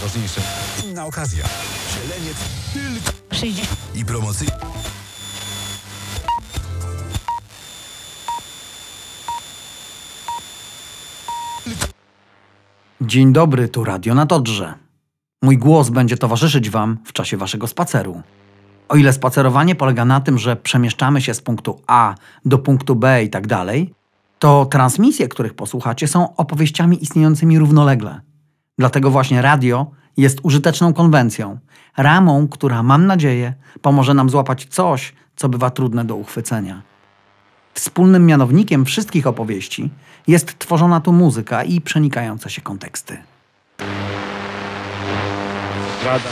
[0.00, 0.40] najważniejsze,
[0.84, 1.44] inna okazja.
[1.94, 2.36] Zieleniec
[2.72, 3.68] tylko 60.
[3.94, 4.54] i promocyjnie.
[13.00, 14.74] Dzień dobry, tu Radio na Dodrze.
[15.42, 18.22] Mój głos będzie towarzyszyć Wam w czasie Waszego spaceru.
[18.88, 22.14] O ile spacerowanie polega na tym, że przemieszczamy się z punktu A
[22.44, 23.94] do punktu B i tak dalej,
[24.38, 28.29] to transmisje, których posłuchacie, są opowieściami istniejącymi równolegle.
[28.80, 29.86] Dlatego właśnie radio
[30.16, 31.58] jest użyteczną konwencją,
[31.96, 36.82] ramą, która, mam nadzieję, pomoże nam złapać coś, co bywa trudne do uchwycenia.
[37.74, 39.90] Wspólnym mianownikiem wszystkich opowieści
[40.26, 43.16] jest tworzona tu muzyka i przenikające się konteksty.
[46.00, 46.30] Strada